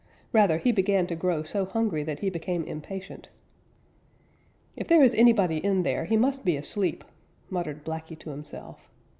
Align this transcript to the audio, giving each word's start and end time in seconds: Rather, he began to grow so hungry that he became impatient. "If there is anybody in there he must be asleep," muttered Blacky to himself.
Rather, 0.33 0.57
he 0.57 0.71
began 0.71 1.05
to 1.05 1.15
grow 1.15 1.43
so 1.43 1.63
hungry 1.63 2.01
that 2.01 2.21
he 2.21 2.31
became 2.31 2.63
impatient. 2.63 3.29
"If 4.75 4.87
there 4.87 5.03
is 5.03 5.13
anybody 5.13 5.57
in 5.57 5.83
there 5.83 6.05
he 6.05 6.17
must 6.17 6.43
be 6.43 6.57
asleep," 6.57 7.03
muttered 7.51 7.85
Blacky 7.85 8.17
to 8.17 8.31
himself. 8.31 8.89